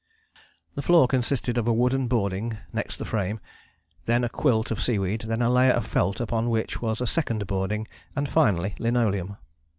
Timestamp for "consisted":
1.07-1.59